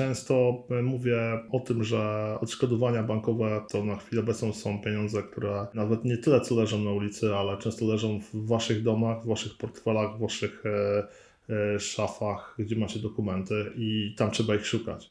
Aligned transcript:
Często 0.00 0.64
mówię 0.82 1.16
o 1.52 1.60
tym, 1.60 1.84
że 1.84 2.34
odszkodowania 2.40 3.02
bankowe 3.02 3.60
to 3.70 3.84
na 3.84 3.96
chwilę 3.96 4.22
obecną 4.22 4.52
są 4.52 4.80
pieniądze, 4.80 5.22
które 5.22 5.66
nawet 5.74 6.04
nie 6.04 6.16
tyle 6.16 6.40
co 6.40 6.54
leżą 6.54 6.78
na 6.78 6.90
ulicy, 6.90 7.34
ale 7.34 7.58
często 7.58 7.86
leżą 7.86 8.20
w 8.20 8.46
waszych 8.46 8.82
domach, 8.82 9.22
w 9.22 9.26
waszych 9.26 9.56
portfelach, 9.56 10.16
w 10.16 10.20
waszych 10.20 10.64
e, 10.66 11.06
e, 11.74 11.80
szafach, 11.80 12.54
gdzie 12.58 12.76
macie 12.76 13.00
dokumenty 13.00 13.72
i 13.76 14.14
tam 14.16 14.30
trzeba 14.30 14.54
ich 14.54 14.66
szukać. 14.66 15.10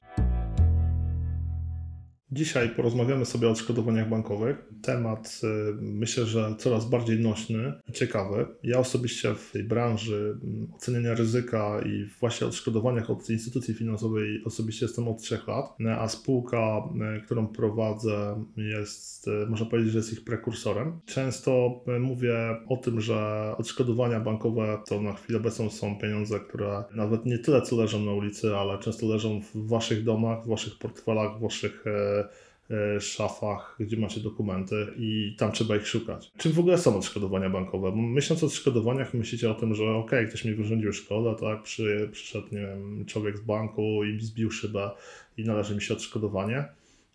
Dzisiaj 2.32 2.70
porozmawiamy 2.70 3.26
sobie 3.26 3.48
o 3.48 3.52
odszkodowaniach 3.52 4.10
bankowych. 4.10 4.58
Temat 4.82 5.42
y, 5.44 5.48
myślę, 5.82 6.26
że 6.26 6.56
coraz 6.58 6.90
bardziej 6.90 7.20
nośny 7.20 7.74
ciekawy. 7.94 8.46
Ja 8.64 8.80
osobiście 8.80 9.36
w 9.36 9.52
tej 9.52 9.64
branży 9.64 10.38
mm, 10.44 10.68
oceniania 10.76 11.14
ryzyka 11.14 11.82
i 11.86 12.06
właśnie 12.20 12.48
odszkodowaniach 12.48 13.10
od 13.10 13.30
instytucji 13.30 13.74
finansowej 13.74 14.44
osobiście 14.46 14.86
jestem 14.86 15.08
od 15.08 15.22
3 15.22 15.40
lat, 15.48 15.66
a 16.00 16.08
spółka, 16.08 16.84
y, 17.18 17.22
którą 17.22 17.48
prowadzę 17.48 18.46
jest, 18.58 19.28
y, 19.28 19.32
można 19.50 19.66
powiedzieć, 19.66 19.92
że 19.92 20.00
jest 20.00 20.14
ich 20.14 20.24
prekursorem. 20.24 21.00
Często 21.06 21.82
mówię 22.00 22.36
o 22.68 22.78
tym, 22.78 23.02
że 23.02 23.52
odszkodowania 23.58 24.20
bankowe 24.20 24.78
to 24.88 25.02
na 25.02 25.14
chwilę 25.14 25.40
obecną 25.40 25.70
są 25.70 25.98
pieniądze, 25.98 26.40
które 26.40 26.84
nawet 26.96 27.26
nie 27.26 27.38
tyle 27.38 27.62
co 27.62 27.76
leżą 27.76 28.06
na 28.06 28.12
ulicy, 28.12 28.56
ale 28.56 28.80
często 28.80 29.08
leżą 29.08 29.42
w 29.42 29.68
waszych 29.68 30.04
domach, 30.04 30.44
w 30.46 30.48
waszych 30.48 30.78
portfelach, 30.78 31.38
w 31.38 31.42
waszych 31.42 31.86
szafach, 33.00 33.76
gdzie 33.80 33.98
macie 33.98 34.22
dokumenty 34.22 34.88
i 34.98 35.36
tam 35.38 35.52
trzeba 35.52 35.76
ich 35.76 35.88
szukać. 35.88 36.32
Czym 36.38 36.52
w 36.52 36.60
ogóle 36.60 36.78
są 36.78 36.98
odszkodowania 36.98 37.50
bankowe? 37.50 37.92
Myśląc 37.96 38.44
o 38.44 38.46
odszkodowaniach, 38.46 39.14
myślicie 39.14 39.52
o 39.52 39.54
tym, 39.54 39.76
że 39.76 39.84
ok, 39.84 40.12
ktoś 40.28 40.46
mi 40.46 40.56
wyrządził 40.56 40.94
szkodę, 40.94 41.36
tak, 41.40 41.64
Przy, 41.64 42.10
przyszedł 42.12 42.48
nie 42.52 42.62
wiem, 42.62 43.06
człowiek 43.06 43.38
z 43.38 43.42
banku 43.42 44.04
i 44.04 44.22
zbił 44.22 44.52
szybę 44.52 44.92
i 45.38 45.44
należy 45.44 45.76
mi 45.76 45.82
się 45.82 45.94
odszkodowanie. 45.94 46.66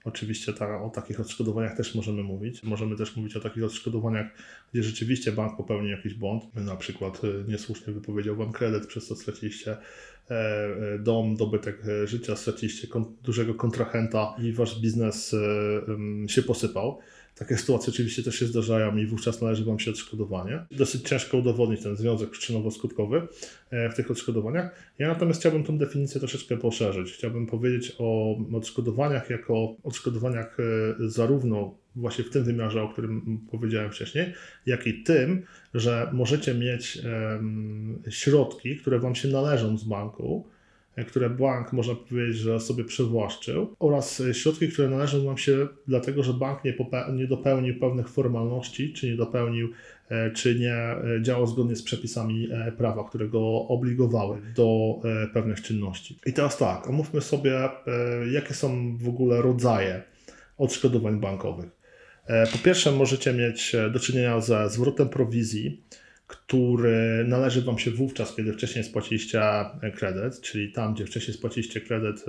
Oczywiście 0.05 0.52
ta, 0.52 0.83
o 0.83 0.91
takich 0.91 1.20
odszkodowaniach 1.20 1.77
też 1.77 1.94
możemy 1.94 2.22
mówić. 2.22 2.62
Możemy 2.62 2.96
też 2.96 3.16
mówić 3.16 3.36
o 3.36 3.41
takich 3.41 3.64
odszkodowaniach, 3.64 4.27
gdzie 4.72 4.83
rzeczywiście 4.83 5.33
bank 5.33 5.56
popełni 5.56 5.91
jakiś 5.91 6.14
błąd, 6.14 6.55
na 6.55 6.77
przykład 6.77 7.20
e, 7.24 7.50
niesłusznie 7.50 7.92
wypowiedział 7.92 8.36
Wam 8.36 8.52
kredyt, 8.52 8.86
przez 8.86 9.06
co 9.06 9.16
straciliście 9.16 9.70
E, 9.70 9.77
e, 9.77 9.80
dom, 10.98 11.36
dobytek 11.36 11.78
e, 11.89 12.06
życia, 12.06 12.36
straciliście 12.36 12.89
dużego 13.22 13.55
kontrahenta 13.55 14.36
i 14.42 14.53
wasz 14.53 14.80
biznes 14.80 15.36
się 16.27 16.42
posypał. 16.42 16.98
Takie 17.34 17.56
sytuacje 17.56 17.92
oczywiście 17.92 18.22
też 18.22 18.34
się 18.34 18.47
zdarzają 18.47 18.97
i 18.97 19.06
wówczas 19.06 19.42
należy 19.42 19.64
Wam 19.64 19.78
się 19.78 19.91
odszkodowanie. 19.91 20.67
Dosyć 20.70 21.08
ciężko 21.08 21.39
udowodnić 21.39 21.83
ten 21.83 21.97
związek 21.97 22.30
przyczynowo-skutkowy 22.30 23.27
w 23.72 23.95
tych 23.97 24.11
odszkodowaniach. 24.11 24.70
Ja 24.98 25.08
natomiast 25.08 25.41
chciałbym 25.41 25.64
tę 25.64 25.78
definicję 25.78 26.20
troszeczkę 26.20 26.56
poszerzyć. 26.56 27.12
Chciałbym 27.12 27.47
powiedzieć 27.47 27.97
o 27.98 28.36
odszkodowaniach 28.52 29.30
jako 29.30 29.77
odszkodowaniach 29.83 30.56
zarówno 30.98 31.75
właśnie 31.96 32.24
w 32.24 32.30
tym 32.30 32.44
wymiarze, 32.44 32.82
o 32.82 32.88
którym 32.88 33.40
powiedziałem 33.50 33.90
wcześniej, 33.90 34.32
jak 34.66 34.86
i 34.86 35.02
tym, 35.02 35.42
że 35.74 36.10
możecie 36.12 36.54
mieć 36.54 36.98
środki, 38.10 38.76
które 38.76 38.98
Wam 38.98 39.14
się 39.14 39.28
należą 39.28 39.78
z 39.78 39.84
banku, 39.84 40.46
e, 40.96 41.04
które 41.04 41.30
bank, 41.30 41.72
można 41.72 41.94
powiedzieć, 41.94 42.36
że 42.36 42.60
sobie 42.60 42.84
przywłaszczył, 42.84 43.74
oraz 43.78 44.22
środki, 44.32 44.68
które 44.68 44.88
należą 44.88 45.24
Wam 45.24 45.38
się 45.38 45.68
dlatego, 45.88 46.22
że 46.22 46.32
bank 46.32 46.64
nie, 46.64 46.74
nie 47.12 47.26
dopełnił 47.26 47.80
pewnych 47.80 48.08
formalności, 48.08 48.92
czy 48.92 49.10
nie 49.10 49.16
dopełnił, 49.16 49.68
e, 50.08 50.30
czy 50.30 50.58
nie 50.58 50.74
e, 50.74 51.22
działał 51.22 51.46
zgodnie 51.46 51.76
z 51.76 51.82
przepisami 51.82 52.48
prawa, 52.76 53.04
które 53.08 53.28
go 53.28 53.68
obligowały 53.68 54.38
do 54.56 55.00
pewnych 55.32 55.62
czynności. 55.62 56.18
I 56.26 56.32
teraz 56.32 56.58
tak, 56.58 56.88
omówmy 56.88 57.20
sobie, 57.20 57.52
jakie 58.32 58.54
są 58.54 58.96
w 58.96 59.08
ogóle 59.08 59.42
rodzaje 59.42 60.02
odszkodowań 60.58 61.20
bankowych. 61.20 61.83
E, 62.27 62.46
po 62.46 62.58
pierwsze, 62.58 62.92
możecie 62.92 63.33
mieć 63.33 63.74
e, 63.74 63.90
do 63.90 64.01
czynienia 64.01 64.40
ze 64.40 64.70
zwrotem 64.70 65.08
prowizji, 65.08 65.83
który 66.27 67.24
należy 67.29 67.62
Wam 67.62 67.79
się 67.79 67.90
wówczas, 67.90 68.36
kiedy 68.36 68.52
wcześniej 68.52 68.85
spłaciliście 68.85 69.42
e, 69.42 69.90
kredyt, 69.96 70.40
czyli 70.40 70.73
tam, 70.73 70.95
gdzie 70.95 71.07
wcześniej 71.07 71.36
spłaciliście 71.36 71.80
kredyt, 71.80 72.24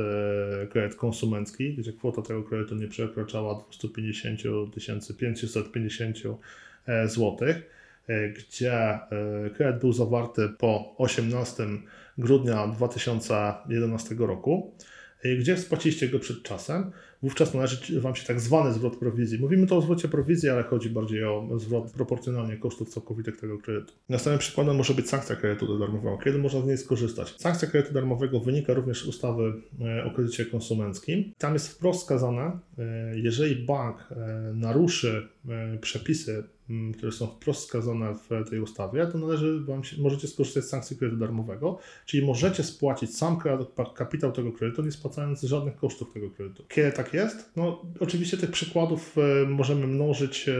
kredyt 0.69 0.95
konsumencki, 0.95 1.73
gdzie 1.73 1.93
kwota 1.93 2.21
tego 2.21 2.43
kredytu 2.43 2.75
nie 2.75 2.87
przekraczała 2.87 3.65
250 3.69 4.41
550 5.19 6.17
zł, 7.05 7.37
gdzie 8.35 8.99
kredyt 9.55 9.81
był 9.81 9.93
zawarty 9.93 10.49
po 10.57 10.95
18 10.97 11.63
grudnia 12.17 12.67
2011 12.67 14.15
roku 14.19 14.75
gdzie 15.39 15.57
spłaciliście 15.57 16.07
go 16.07 16.19
przed 16.19 16.43
czasem, 16.43 16.91
wówczas 17.25 17.53
należy 17.53 18.01
Wam 18.01 18.15
się 18.15 18.25
tak 18.27 18.39
zwany 18.39 18.73
zwrot 18.73 18.97
prowizji. 18.97 19.39
Mówimy 19.39 19.67
tu 19.67 19.77
o 19.77 19.81
zwrocie 19.81 20.07
prowizji, 20.07 20.49
ale 20.49 20.63
chodzi 20.63 20.89
bardziej 20.89 21.23
o 21.23 21.49
zwrot 21.59 21.91
proporcjonalnie 21.91 22.57
kosztów 22.57 22.89
całkowitych 22.89 23.37
tego 23.37 23.57
kredytu. 23.57 23.93
Następnym 24.09 24.39
przykładem 24.39 24.75
może 24.75 24.93
być 24.93 25.09
sankcja 25.09 25.35
kredytu 25.35 25.79
darmowego. 25.79 26.17
Kiedy 26.23 26.37
można 26.37 26.61
z 26.61 26.65
niej 26.65 26.77
skorzystać? 26.77 27.35
Sankcja 27.37 27.67
kredytu 27.67 27.93
darmowego 27.93 28.39
wynika 28.39 28.73
również 28.73 29.03
z 29.03 29.07
ustawy 29.07 29.53
e, 29.81 30.05
o 30.05 30.11
kredycie 30.11 30.45
konsumenckim. 30.45 31.33
Tam 31.37 31.53
jest 31.53 31.67
wprost 31.67 32.01
wskazane, 32.01 32.59
e, 32.77 33.19
jeżeli 33.19 33.65
bank 33.65 33.97
e, 34.11 34.15
naruszy 34.53 35.27
przepisy 35.81 36.43
które 36.97 37.11
są 37.11 37.27
wprost 37.27 37.61
wskazane 37.61 38.13
w 38.15 38.49
tej 38.49 38.59
ustawie, 38.59 39.07
to 39.07 39.17
należy 39.17 39.59
wam 39.59 39.83
się, 39.83 40.01
możecie 40.01 40.27
skorzystać 40.27 40.63
z 40.63 40.69
sankcji 40.69 40.97
kredytu 40.97 41.19
darmowego, 41.19 41.77
czyli 42.05 42.25
możecie 42.25 42.63
spłacić 42.63 43.17
sam 43.17 43.37
kapitał 43.95 44.31
tego 44.31 44.51
kredytu, 44.51 44.81
nie 44.81 44.91
spłacając 44.91 45.41
żadnych 45.41 45.75
kosztów 45.75 46.13
tego 46.13 46.29
kredytu. 46.29 46.63
Kiedy 46.69 46.91
tak 46.91 47.13
jest? 47.13 47.51
No, 47.55 47.81
oczywiście 47.99 48.37
tych 48.37 48.51
przykładów 48.51 49.15
e, 49.17 49.45
możemy 49.45 49.87
mnożyć 49.87 50.49
e, 50.49 50.53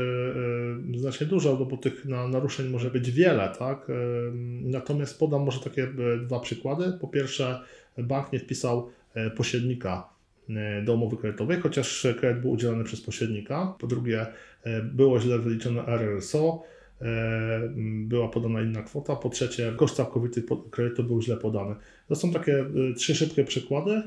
e, 0.96 1.00
znacznie 1.00 1.28
dużo, 1.28 1.56
bo 1.56 1.78
tych 1.78 2.06
naruszeń 2.06 2.70
może 2.70 2.92
być 2.92 3.12
wiele, 3.12 3.56
tak? 3.60 3.88
Natomiast 4.62 5.20
podam 5.20 5.44
może 5.44 5.60
takie 5.60 5.88
dwa 6.26 6.40
przykłady. 6.40 6.98
Po 7.02 7.08
pierwsze, 7.08 7.62
bank 7.98 8.34
nie 8.34 8.40
wpisał 8.40 8.90
pośrednika 9.38 10.15
do 10.84 10.94
umowy 10.94 11.18
kredytowej, 11.18 11.60
chociaż 11.60 12.08
kredyt 12.20 12.42
był 12.42 12.52
udzielany 12.52 12.84
przez 12.84 13.02
pośrednika. 13.02 13.76
Po 13.80 13.88
drugie, 13.88 14.26
było 14.84 15.20
źle 15.20 15.40
wyliczone 15.40 15.86
RRSO, 15.86 16.64
była 17.84 18.30
podana 18.30 18.62
inna 18.62 18.84
kwota. 18.84 19.16
Po 19.16 19.30
trzecie, 19.30 19.74
koszt 19.78 19.96
całkowity 19.96 20.44
kredytu 20.72 21.04
był 21.04 21.22
źle 21.22 21.38
podany. 21.38 21.76
To 22.08 22.16
są 22.16 22.34
takie 22.34 22.66
trzy 22.98 23.16
szybkie 23.16 23.44
przykłady. 23.44 24.02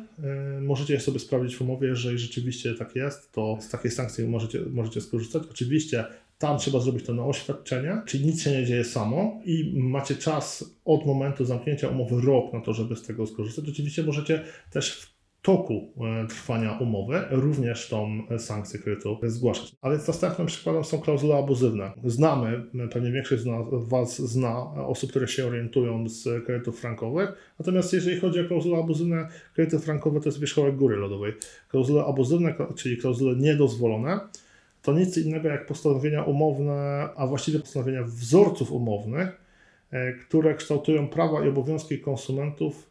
Możecie 0.60 0.94
je 0.94 1.00
sobie 1.00 1.19
sprawdzić 1.19 1.56
w 1.56 1.62
umowie, 1.62 1.88
jeżeli 1.88 2.19
rzeczywiście 2.19 2.75
tak 2.75 2.97
jest, 2.97 3.32
to 3.32 3.59
z 3.60 3.69
takiej 3.69 3.91
sankcji 3.91 4.28
możecie, 4.28 4.60
możecie 4.70 5.00
skorzystać. 5.00 5.43
Oczywiście 5.50 6.05
tam 6.38 6.59
trzeba 6.59 6.81
zrobić 6.81 7.05
to 7.06 7.15
na 7.15 7.25
oświadczenie, 7.25 8.03
czyli 8.06 8.26
nic 8.26 8.43
się 8.43 8.50
nie 8.50 8.65
dzieje 8.66 8.84
samo 8.84 9.41
i 9.44 9.72
macie 9.76 10.15
czas 10.15 10.75
od 10.84 11.06
momentu 11.06 11.44
zamknięcia 11.44 11.88
umowy 11.88 12.26
rok 12.26 12.53
na 12.53 12.60
to, 12.60 12.72
żeby 12.72 12.97
z 12.97 13.03
tego 13.03 13.26
skorzystać. 13.26 13.69
Oczywiście 13.69 14.03
możecie 14.03 14.44
też 14.72 14.93
w 14.93 15.18
toku 15.48 15.92
e, 16.00 16.26
trwania 16.26 16.78
umowy 16.78 17.20
również 17.31 17.88
tą 17.88 18.22
sankcję 18.38 18.81
kredytu 18.81 19.19
zgłaszać. 19.22 19.72
Ale 19.82 19.98
następnym 20.09 20.47
przykładem 20.47 20.84
są 20.84 21.00
klauzule 21.00 21.36
abuzywne. 21.36 21.91
Znamy, 22.04 22.62
pewnie 22.92 23.12
większość 23.12 23.42
z 23.42 23.48
Was 23.88 24.19
zna 24.19 24.58
osób, 24.87 25.10
które 25.10 25.28
się 25.28 25.47
orientują 25.47 26.08
z 26.08 26.44
kredytów 26.47 26.81
frankowych, 26.81 27.54
natomiast 27.58 27.92
jeżeli 27.92 28.20
chodzi 28.20 28.41
o 28.41 28.44
klauzule 28.44 28.78
abuzywne, 28.78 29.28
kredyty 29.54 29.78
frankowe 29.78 30.20
to 30.20 30.28
jest 30.28 30.41
wierzchołek 30.41 30.76
góry 30.76 30.97
lodowej. 30.97 31.32
Klauzule 31.69 32.04
abuzywne, 32.04 32.54
czyli 32.76 32.97
klauzule 32.97 33.37
niedozwolone, 33.37 34.20
to 34.82 34.92
nic 34.92 35.19
innego 35.19 35.48
jak 35.48 35.66
postanowienia 35.66 36.22
umowne, 36.22 37.08
a 37.16 37.26
właściwie 37.26 37.58
postanowienia 37.58 38.03
wzorców 38.03 38.72
umownych, 38.72 39.28
e, 39.91 40.12
które 40.12 40.54
kształtują 40.54 41.08
prawa 41.08 41.44
i 41.44 41.49
obowiązki 41.49 41.99
konsumentów 41.99 42.88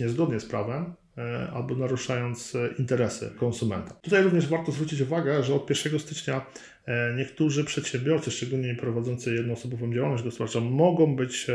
niezgodnie 0.00 0.40
z 0.40 0.46
prawem, 0.46 0.94
E, 1.18 1.50
albo 1.50 1.74
naruszając 1.74 2.54
e, 2.54 2.68
interesy 2.78 3.30
konsumenta. 3.36 3.94
Tutaj 3.94 4.22
również 4.22 4.46
warto 4.46 4.72
zwrócić 4.72 5.00
uwagę, 5.00 5.42
że 5.42 5.54
od 5.54 5.70
1 5.70 5.98
stycznia 5.98 6.46
e, 6.86 7.14
niektórzy 7.16 7.64
przedsiębiorcy, 7.64 8.30
szczególnie 8.30 8.74
prowadzący 8.74 9.34
jednoosobową 9.34 9.94
działalność 9.94 10.24
gospodarczą, 10.24 10.60
mogą 10.60 11.16
być 11.16 11.46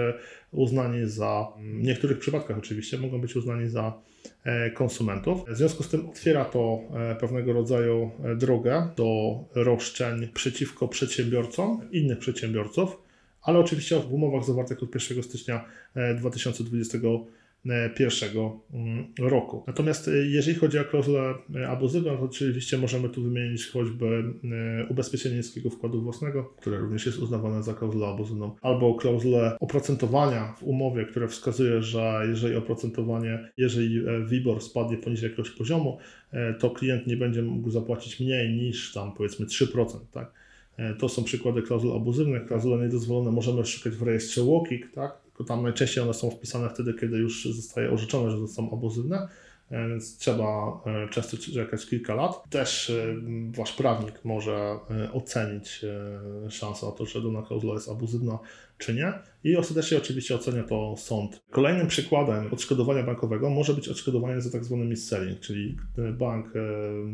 uznani 0.51 1.09
za, 1.09 1.47
w 1.57 1.83
niektórych 1.83 2.19
przypadkach 2.19 2.57
oczywiście, 2.57 2.97
mogą 2.97 3.21
być 3.21 3.35
uznani 3.35 3.69
za 3.69 3.93
konsumentów. 4.73 5.49
W 5.49 5.57
związku 5.57 5.83
z 5.83 5.89
tym 5.89 6.09
otwiera 6.09 6.45
to 6.45 6.79
pewnego 7.19 7.53
rodzaju 7.53 8.11
drogę 8.37 8.89
do 8.95 9.39
roszczeń 9.55 10.27
przeciwko 10.33 10.87
przedsiębiorcom, 10.87 11.81
innych 11.91 12.19
przedsiębiorców, 12.19 12.97
ale 13.41 13.59
oczywiście 13.59 13.99
w 13.99 14.13
umowach 14.13 14.45
zawartych 14.45 14.83
od 14.83 14.95
1 14.95 15.23
stycznia 15.23 15.65
2020 16.19 16.97
e, 16.97 17.01
pierwszego 17.95 18.59
mm, 18.73 19.13
roku. 19.19 19.63
Natomiast 19.67 20.07
e, 20.07 20.11
jeżeli 20.11 20.57
chodzi 20.57 20.79
o 20.79 20.85
klauzulę 20.85 21.33
e, 21.55 21.69
abuzywną, 21.69 22.17
to 22.17 22.23
oczywiście 22.23 22.77
możemy 22.77 23.09
tu 23.09 23.23
wymienić 23.23 23.67
choćby 23.67 24.23
e, 24.85 24.85
ubezpieczenie 24.89 25.37
niskiego 25.37 25.69
wkładu 25.69 26.01
własnego, 26.01 26.43
które 26.43 26.77
również 26.77 27.05
jest 27.05 27.19
uznawane 27.19 27.63
za 27.63 27.73
klauzulę 27.73 28.07
abuzywną, 28.07 28.55
albo 28.61 28.95
klauzulę 28.95 29.57
oprocentowania 29.59 30.53
w 30.57 30.63
umowie, 30.63 31.05
które 31.05 31.27
wskazuje, 31.27 31.81
że 31.81 32.21
jeżeli 32.29 32.55
oprocentowanie, 32.55 33.49
jeżeli 33.57 33.99
e, 34.07 34.25
WIBOR 34.25 34.61
spadnie 34.61 34.97
poniżej 34.97 35.29
jakiegoś 35.29 35.51
poziomu, 35.51 35.97
e, 36.31 36.53
to 36.53 36.69
klient 36.69 37.07
nie 37.07 37.17
będzie 37.17 37.41
mógł 37.41 37.69
zapłacić 37.69 38.19
mniej 38.19 38.49
niż 38.55 38.93
tam 38.93 39.13
powiedzmy 39.13 39.45
3%, 39.45 39.85
tak? 40.11 40.33
E, 40.77 40.93
To 40.93 41.09
są 41.09 41.23
przykłady 41.23 41.61
klauzul 41.61 41.95
abuzywnych. 41.95 42.45
Klauzule 42.45 42.85
niedozwolone 42.85 43.31
możemy 43.31 43.65
szukać 43.65 43.93
w 43.93 44.01
rejestrze 44.01 44.43
WOKIK, 44.43 44.91
tak? 44.91 45.28
Tam 45.43 45.63
najczęściej 45.63 46.03
one 46.03 46.13
są 46.13 46.31
wpisane 46.31 46.69
wtedy, 46.69 46.93
kiedy 46.93 47.17
już 47.17 47.45
zostaje 47.45 47.91
orzeczone, 47.91 48.31
że 48.31 48.47
są 48.47 48.71
abuzywne, 48.71 49.27
e, 49.71 49.89
więc 49.89 50.17
trzeba 50.17 50.81
e, 50.85 51.09
często 51.09 51.37
czekać 51.37 51.85
kilka 51.85 52.15
lat. 52.15 52.49
Też 52.49 52.89
e, 52.89 53.15
wasz 53.51 53.73
prawnik 53.73 54.25
może 54.25 54.79
ocenić 55.13 55.85
szansę 56.49 56.85
na 56.85 56.91
to, 56.91 57.05
że 57.05 57.21
dana 57.21 57.41
klauzula 57.41 57.73
jest 57.73 57.89
abuzywna 57.89 58.39
czy 58.79 58.93
nie. 58.93 59.13
I 59.43 59.57
ostatecznie 59.57 59.97
oczywiście 59.97 60.35
ocenia 60.35 60.63
to 60.63 60.95
sąd. 60.97 61.41
Kolejnym 61.49 61.87
przykładem 61.87 62.53
odszkodowania 62.53 63.03
bankowego 63.03 63.49
może 63.49 63.73
być 63.73 63.89
odszkodowanie 63.89 64.41
za 64.41 64.51
tak 64.51 64.65
zwany 64.65 64.85
mis-selling, 64.85 65.39
czyli 65.39 65.77
bank 66.17 66.55
e, 66.55 66.59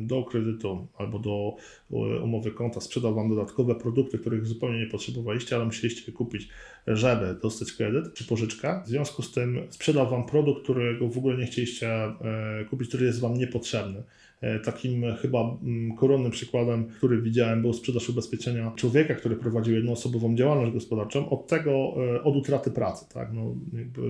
do 0.07 0.23
kredytu 0.23 0.87
albo 0.97 1.19
do 1.19 1.55
e, 1.91 1.95
umowy 2.23 2.51
konta 2.51 2.81
sprzedał 2.81 3.15
Wam 3.15 3.29
dodatkowe 3.29 3.75
produkty, 3.75 4.19
których 4.19 4.47
zupełnie 4.47 4.79
nie 4.79 4.87
potrzebowaliście, 4.87 5.55
ale 5.55 5.65
musieliście 5.65 6.11
je 6.11 6.17
kupić, 6.17 6.49
żeby 6.87 7.35
dostać 7.41 7.71
kredyt 7.71 8.13
czy 8.13 8.25
pożyczkę. 8.25 8.81
W 8.85 8.87
związku 8.87 9.21
z 9.21 9.31
tym 9.31 9.67
sprzedał 9.69 10.09
Wam 10.09 10.25
produkt, 10.25 10.63
którego 10.63 11.07
w 11.07 11.17
ogóle 11.17 11.37
nie 11.37 11.45
chcieliście 11.45 11.89
e, 11.89 12.65
kupić, 12.69 12.87
który 12.87 13.05
jest 13.05 13.19
Wam 13.19 13.33
niepotrzebny. 13.33 14.03
E, 14.45 14.59
Takim 14.59 15.15
chyba 15.21 15.57
mm, 15.63 15.95
koronnym 15.95 16.31
przykładem, 16.31 16.85
który 16.85 17.21
widziałem, 17.21 17.61
był 17.61 17.73
sprzedaż 17.73 18.09
ubezpieczenia 18.09 18.71
człowieka, 18.75 19.15
który 19.15 19.35
prowadził 19.35 19.75
jednoosobową 19.75 20.35
działalność 20.35 20.73
gospodarczą 20.73 21.29
od 21.29 21.47
tego, 21.47 21.71
e, 22.15 22.23
od 22.23 22.35
utraty 22.35 22.71
pracy. 22.71 23.05
Tak? 23.13 23.33
No, 23.33 23.55
jakby, 23.73 24.01
e, 24.01 24.05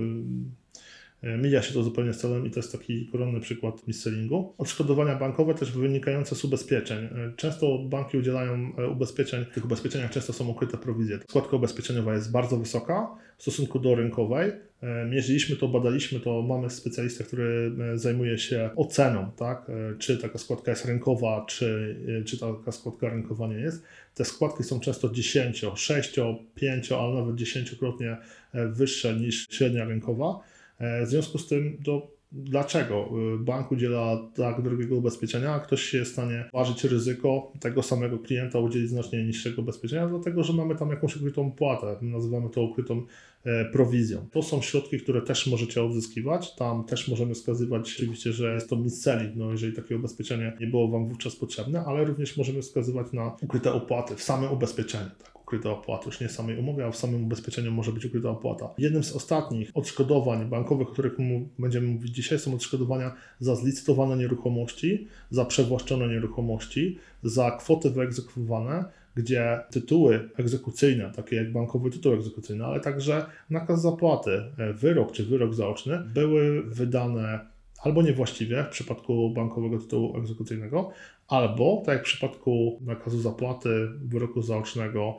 mija 1.22 1.62
się 1.62 1.74
to 1.74 1.82
zupełnie 1.82 2.12
z 2.12 2.18
celem 2.18 2.46
i 2.46 2.50
to 2.50 2.60
jest 2.60 2.72
taki 2.72 3.06
koronny 3.06 3.40
przykład 3.40 3.88
mis-sellingu. 3.88 4.54
Odszkodowania 4.58 5.14
bankowe 5.16 5.54
też 5.54 5.72
wynikające 5.72 6.34
z 6.34 6.44
ubezpieczeń. 6.44 7.04
E, 7.04 7.32
Często 7.36 7.78
banki 7.78 8.18
udzielają 8.18 8.72
e, 8.78 8.88
ubezpieczeń, 8.88 9.44
w 9.44 9.54
tych 9.54 9.64
ubezpieczeniach 9.64 10.10
często 10.10 10.32
są 10.32 10.48
ukryte 10.48 10.78
prowizje. 10.78 11.18
Składka 11.28 11.56
ubezpieczeniowa 11.56 12.14
jest 12.14 12.32
bardzo 12.32 12.56
wysoka 12.56 13.08
w 13.36 13.42
stosunku 13.42 13.78
do 13.78 13.94
rynkowej. 13.94 14.52
E, 14.82 15.06
Mierzyliśmy 15.06 15.56
to, 15.56 15.68
badaliśmy 15.68 16.20
to, 16.20 16.42
mamy 16.42 16.70
specjalistę, 16.70 17.24
który 17.24 17.72
e, 17.94 17.98
zajmuje 17.98 18.38
się 18.38 18.70
oceną, 18.76 19.30
tak? 19.36 19.70
E, 19.70 19.98
czy 19.98 20.18
taka 20.18 20.38
składka 20.38 20.70
jest 20.70 20.84
rynkowa, 20.84 21.44
czy, 21.48 21.96
e, 22.20 22.24
czy 22.24 22.38
taka 22.38 22.72
składka 22.72 23.08
rynkowa 23.08 23.46
nie 23.46 23.58
jest. 23.58 23.82
Te 24.14 24.24
składki 24.24 24.64
są 24.64 24.80
często 24.80 25.08
10, 25.10 25.64
6, 25.74 26.16
5, 26.54 26.92
ale 26.92 27.14
nawet 27.14 27.36
10-krotnie 27.36 28.16
e, 28.52 28.68
wyższe 28.68 29.14
niż 29.14 29.46
średnia 29.50 29.84
rynkowa. 29.84 30.40
E, 30.78 31.06
W 31.06 31.08
związku 31.08 31.38
z 31.38 31.48
tym, 31.48 31.78
do, 31.84 32.16
dlaczego 32.32 33.08
y, 33.34 33.38
bank 33.38 33.72
udziela 33.72 34.30
tak 34.34 34.62
drogiego 34.62 34.96
ubezpieczenia, 34.96 35.52
a 35.52 35.60
ktoś 35.60 35.82
się 35.82 35.98
jest 35.98 36.10
w 36.10 36.14
stanie 36.14 36.44
ważyć 36.52 36.84
ryzyko 36.84 37.52
tego 37.60 37.82
samego 37.82 38.18
klienta, 38.18 38.58
udzielić 38.58 38.90
znacznie 38.90 39.24
niższego 39.24 39.62
ubezpieczenia, 39.62 40.06
dlatego 40.06 40.42
że 40.44 40.52
mamy 40.52 40.74
tam 40.76 40.90
jakąś 40.90 41.16
ukrytą 41.16 41.52
płatę, 41.52 41.96
nazywamy 42.02 42.50
to 42.50 42.62
ukrytą 42.62 43.02
e, 43.44 43.64
prowizją. 43.64 44.26
To 44.30 44.42
są 44.42 44.62
środki, 44.62 44.98
które 44.98 45.22
też 45.22 45.46
możecie 45.46 45.82
odzyskiwać. 45.82 46.54
Tam 46.54 46.84
też 46.84 47.08
możemy 47.08 47.34
wskazywać 47.34 47.92
oczywiście, 47.94 48.32
że 48.32 48.54
jest 48.54 48.70
to 48.70 48.76
mis-selling, 48.76 49.36
no 49.36 49.50
jeżeli 49.50 49.72
takie 49.72 49.96
ubezpieczenie 49.96 50.52
nie 50.60 50.66
było 50.66 50.88
Wam 50.88 51.08
wówczas 51.08 51.36
potrzebne, 51.36 51.84
ale 51.84 52.04
również 52.04 52.36
możemy 52.36 52.62
wskazywać 52.62 53.12
na 53.12 53.36
ukryte 53.42 53.72
opłaty 53.72 54.16
w 54.16 54.22
samym 54.22 54.52
ubezpieczeniu. 54.52 55.10
Tak? 55.24 55.35
Ukryta 55.46 55.70
opłata, 55.70 56.04
już 56.06 56.20
nie 56.20 56.28
w 56.28 56.32
samej 56.32 56.58
umowie, 56.58 56.86
a 56.86 56.90
w 56.90 56.96
samym 56.96 57.24
ubezpieczeniu 57.24 57.72
może 57.72 57.92
być 57.92 58.04
ukryta 58.04 58.30
opłata. 58.30 58.70
Jednym 58.78 59.04
z 59.04 59.12
ostatnich 59.12 59.70
odszkodowań 59.74 60.48
bankowych, 60.48 60.88
o 60.88 60.92
których 60.92 61.16
będziemy 61.58 61.88
mówić 61.88 62.14
dzisiaj, 62.14 62.38
są 62.38 62.54
odszkodowania 62.54 63.14
za 63.40 63.56
zlicytowane 63.56 64.16
nieruchomości, 64.16 65.08
za 65.30 65.44
przewłaszczone 65.44 66.08
nieruchomości, 66.08 66.98
za 67.22 67.50
kwoty 67.50 67.90
wyegzekwowane, 67.90 68.84
gdzie 69.14 69.60
tytuły 69.70 70.28
egzekucyjne, 70.36 71.12
takie 71.16 71.36
jak 71.36 71.52
bankowy 71.52 71.90
tytuł 71.90 72.14
egzekucyjny, 72.14 72.64
ale 72.64 72.80
także 72.80 73.26
nakaz 73.50 73.82
zapłaty, 73.82 74.42
e, 74.58 74.72
wyrok 74.72 75.12
czy 75.12 75.24
wyrok 75.24 75.54
zaoczny, 75.54 75.98
były 76.14 76.62
wydane 76.62 77.40
albo 77.82 78.02
niewłaściwie 78.02 78.64
w 78.64 78.68
przypadku 78.68 79.30
bankowego 79.30 79.78
tytułu 79.78 80.16
egzekucyjnego, 80.18 80.90
albo, 81.28 81.82
tak 81.86 81.94
jak 81.94 82.02
w 82.02 82.06
przypadku 82.08 82.80
nakazu 82.84 83.20
zapłaty, 83.20 83.88
wyroku 84.04 84.42
zaocznego 84.42 85.18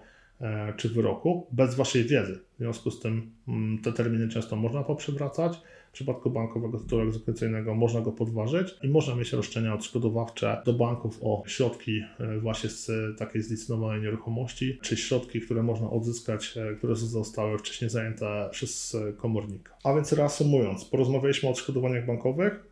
czy 0.77 0.89
wyroku, 0.89 1.47
bez 1.51 1.75
Waszej 1.75 2.03
wiedzy. 2.03 2.46
W 2.57 2.59
związku 2.59 2.92
z 2.92 3.00
tym 3.00 3.31
mm, 3.48 3.81
te 3.81 3.94
terminy 3.94 4.27
często 4.27 4.56
można 4.56 4.83
poprzewracać. 4.83 5.62
W 5.89 5.92
przypadku 5.92 6.30
bankowego 6.30 6.80
tytułu 6.80 7.01
egzekucyjnego 7.01 7.75
można 7.75 8.01
go 8.01 8.12
podważyć 8.12 8.75
i 8.83 8.89
można 8.89 9.15
mieć 9.15 9.33
roszczenia 9.33 9.74
odszkodowawcze 9.74 10.62
do 10.65 10.74
banków 10.74 11.19
o 11.21 11.44
środki 11.48 12.01
e, 12.19 12.39
właśnie 12.39 12.69
z 12.69 12.89
e, 12.89 12.94
takiej 13.18 13.42
zlicytowanej 13.42 14.01
nieruchomości, 14.01 14.80
czy 14.81 14.98
środki, 14.98 15.42
które 15.42 15.63
można 15.63 15.89
odzyskać, 15.89 16.57
e, 16.57 16.75
które 16.75 16.95
zostały 16.95 17.57
wcześniej 17.57 17.89
zajęte 17.89 18.50
przez 18.51 18.98
komornika. 19.18 19.77
A 19.83 19.94
więc 19.94 20.13
reasumując, 20.13 20.86
porozmawialiśmy 20.86 21.50
o 21.50 21.51
odszkodowaniach 21.51 22.06
bankowych. 22.06 22.68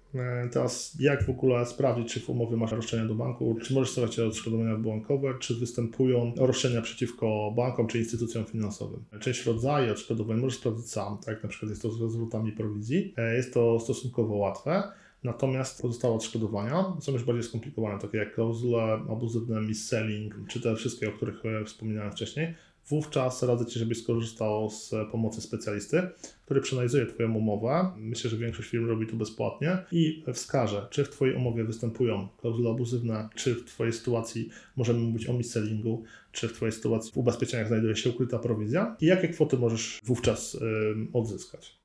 Teraz 0.52 0.98
jak 1.00 1.24
w 1.24 1.30
ogóle 1.30 1.66
sprawdzić, 1.66 2.14
czy 2.14 2.20
w 2.20 2.30
umowie 2.30 2.58
masz 2.58 2.72
roszczenia 2.72 3.06
do 3.06 3.16
banku, 3.16 3.58
czy 3.64 3.74
możesz 3.74 4.16
się 4.16 4.26
odszkodowania 4.26 4.76
bankowe, 4.76 5.34
czy 5.40 5.56
występują 5.56 6.34
roszczenia 6.38 6.82
przeciwko 6.82 7.54
bankom 7.56 7.88
czy 7.88 8.00
instytucjom 8.00 8.46
finansowym. 8.46 9.04
Część 9.20 9.46
rodzajów 9.46 9.75
odszkodowań 9.92 10.40
możesz 10.40 10.60
sprawdzić 10.60 10.90
sam, 10.90 11.18
tak 11.26 11.44
na 11.44 11.50
przykład 11.50 11.70
jest 11.70 11.82
to 11.82 11.92
z 11.92 12.12
zwrotami 12.12 12.52
prowizji. 12.52 13.14
E, 13.18 13.36
Jest 13.36 13.54
to 13.54 13.80
stosunkowo 13.80 14.36
łatwe. 14.36 14.84
Natomiast 15.24 15.82
pozostałe 15.82 16.16
odszkodowania 16.16 16.86
są 17.00 17.12
już 17.12 17.24
bardziej 17.24 17.44
skomplikowane, 17.44 18.00
takie 18.00 18.18
jak 18.18 18.36
klauzule 18.36 18.84
abuzywne, 18.94 19.62
mis-selling, 19.62 20.48
czy 20.48 20.62
te 20.62 20.76
wszystkie, 20.76 21.10
o 21.10 21.12
których 21.12 21.46
e, 21.46 21.66
wspominałem 21.66 22.12
wcześniej. 22.12 22.56
Wówczas 22.88 23.44
radzę 23.44 23.66
Ci, 23.66 23.80
żebyś 23.80 24.02
skorzystał 24.02 24.70
z 24.70 24.92
pomocy 25.12 25.42
specjalisty, 25.42 26.02
który 26.46 26.62
przeanalizuje 26.62 27.06
Twoją 27.06 27.34
umowę. 27.34 27.92
Myślę, 27.98 28.30
że 28.30 28.38
większość 28.38 28.70
firm 28.70 28.88
robi 28.88 29.08
to 29.08 29.16
bezpłatnie 29.16 29.78
i 29.92 30.24
wskaże, 30.34 30.88
czy 30.90 31.06
w 31.06 31.10
Twojej 31.10 31.36
umowie 31.36 31.64
występują 31.64 32.28
klauzule 32.38 32.70
abuzywne, 32.70 33.30
czy 33.36 33.56
w 33.56 33.66
Twojej 33.66 33.94
sytuacji 33.94 34.50
możemy 34.76 35.00
mówić 35.00 35.30
o 35.30 35.34
mis-sellingu, 35.34 36.04
czy 36.32 36.48
w 36.48 36.54
Twojej 36.54 36.72
sytuacji 36.72 37.12
w 37.12 37.18
ubezpieczeniach 37.18 37.68
znajduje 37.68 37.96
się 37.96 38.10
ukryta 38.10 38.40
prowizja 38.40 38.96
i 39.02 39.06
jakie 39.06 39.28
kwoty 39.28 39.58
możesz 39.58 40.00
wówczas 40.04 40.56
ym, 40.56 41.10
odzyskać. 41.14 41.85